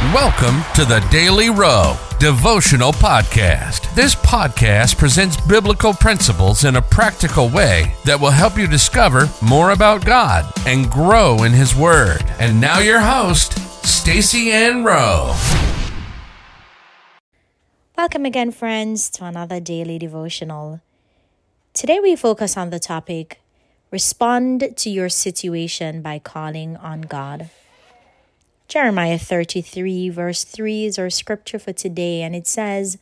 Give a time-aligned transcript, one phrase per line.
[0.00, 3.94] Welcome to the Daily Row Devotional Podcast.
[3.94, 9.72] This podcast presents biblical principles in a practical way that will help you discover more
[9.72, 12.24] about God and grow in His Word.
[12.38, 15.36] And now, your host, Stacy Ann Rowe.
[17.98, 20.80] Welcome again, friends, to another daily devotional.
[21.74, 23.40] Today, we focus on the topic
[23.90, 27.50] Respond to your situation by calling on God.
[28.70, 32.98] Jeremiah 33, verse 3 is our scripture for today, and it says,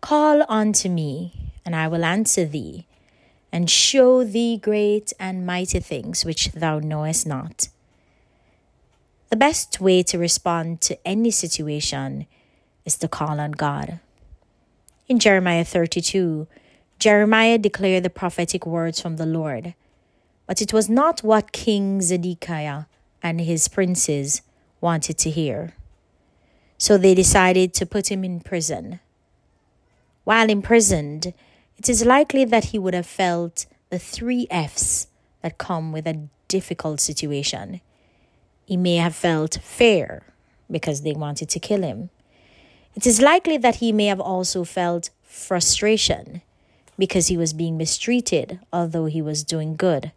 [0.00, 2.86] Call unto me, and I will answer thee,
[3.50, 7.66] and show thee great and mighty things which thou knowest not.
[9.30, 12.28] The best way to respond to any situation
[12.84, 13.98] is to call on God.
[15.08, 16.46] In Jeremiah 32,
[17.00, 19.74] Jeremiah declared the prophetic words from the Lord,
[20.46, 22.84] but it was not what King Zedekiah
[23.20, 24.42] and his princes
[24.82, 25.72] wanted to hear.
[26.76, 29.00] So they decided to put him in prison.
[30.24, 31.32] While imprisoned,
[31.78, 35.06] it is likely that he would have felt the three F's
[35.40, 37.80] that come with a difficult situation.
[38.66, 40.22] He may have felt fear
[40.70, 42.10] because they wanted to kill him.
[42.94, 46.42] It is likely that he may have also felt frustration
[46.98, 50.12] because he was being mistreated, although he was doing good.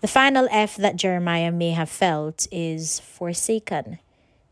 [0.00, 3.98] The final F that Jeremiah may have felt is forsaken,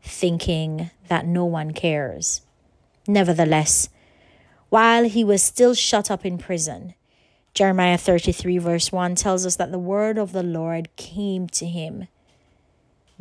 [0.03, 2.41] thinking that no one cares.
[3.07, 3.87] Nevertheless,
[4.67, 6.95] while he was still shut up in prison,
[7.53, 12.09] Jeremiah 33, verse 1 tells us that the word of the Lord came to him.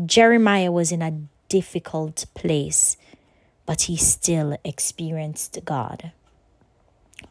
[0.05, 2.96] Jeremiah was in a difficult place,
[3.64, 6.11] but he still experienced God.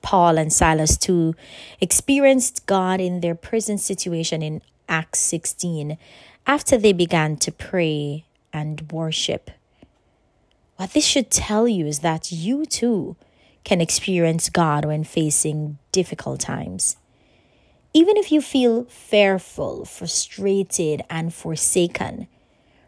[0.01, 1.35] Paul and Silas too
[1.81, 5.97] experienced God in their prison situation in Acts 16
[6.47, 9.51] after they began to pray and worship.
[10.77, 13.15] What this should tell you is that you too
[13.63, 16.97] can experience God when facing difficult times.
[17.93, 22.27] Even if you feel fearful, frustrated, and forsaken,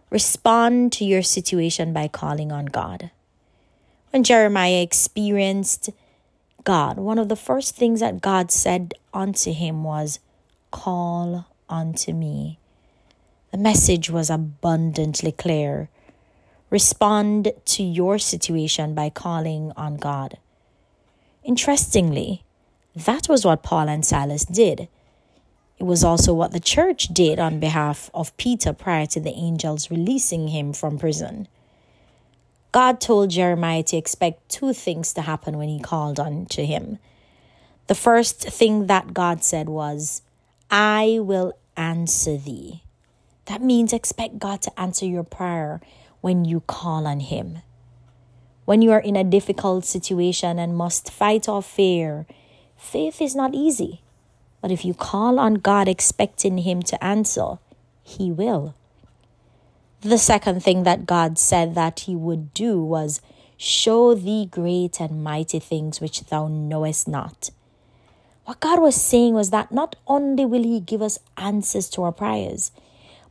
[0.09, 3.09] respond to your situation by calling on God.
[4.11, 5.89] When Jeremiah experienced
[6.63, 10.19] God, one of the first things that God said unto him was,
[10.71, 12.59] Call unto me.
[13.51, 15.89] The message was abundantly clear.
[16.69, 20.37] Respond to your situation by calling on God.
[21.43, 22.43] Interestingly,
[22.95, 24.89] that was what Paul and Silas did.
[25.79, 29.91] It was also what the church did on behalf of Peter prior to the angels
[29.91, 31.47] releasing him from prison.
[32.71, 36.99] God told Jeremiah to expect two things to happen when he called on to him.
[37.87, 40.21] The first thing that God said was,
[40.69, 42.83] I will answer thee.
[43.45, 45.79] That means expect God to answer your prayer
[46.19, 47.59] when you call on Him.
[48.65, 52.27] When you are in a difficult situation and must fight off fear,
[52.75, 54.01] faith is not easy.
[54.61, 57.59] But if you call on God expecting Him to answer,
[58.03, 58.75] He will.
[60.01, 63.21] The second thing that God said that He would do was
[63.55, 67.51] show thee great and mighty things which thou knowest not.
[68.47, 72.13] What God was saying was that not only will He give us answers to our
[72.13, 72.71] prayers,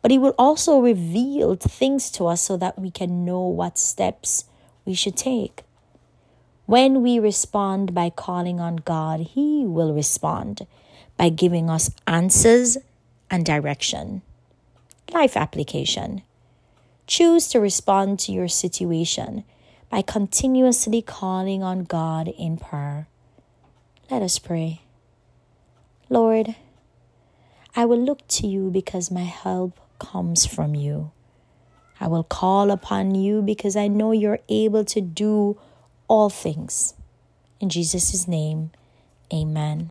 [0.03, 4.45] but He will also reveal things to us so that we can know what steps
[4.85, 5.63] we should take.
[6.67, 10.67] When we respond by calling on God, He will respond
[11.17, 12.77] by giving us answers
[13.31, 14.21] and direction.
[15.15, 16.25] Life application.
[17.07, 19.45] Choose to respond to your situation
[19.89, 23.09] by continuously calling on God in prayer.
[24.11, 24.83] Let us pray.
[26.09, 26.55] Lord,
[27.75, 31.11] I will look to you because my help comes from you.
[31.99, 35.59] I will call upon you because I know you're able to do
[36.09, 36.95] all things.
[37.59, 38.71] In Jesus' name,
[39.33, 39.85] amen.